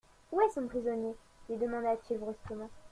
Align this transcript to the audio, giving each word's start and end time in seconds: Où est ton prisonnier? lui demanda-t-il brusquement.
Où 0.31 0.41
est 0.41 0.49
ton 0.55 0.65
prisonnier? 0.67 1.13
lui 1.47 1.57
demanda-t-il 1.57 2.17
brusquement. 2.19 2.71